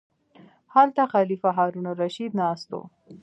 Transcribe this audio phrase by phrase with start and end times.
[0.73, 2.79] هلته خلیفه هارون الرشید ناست و.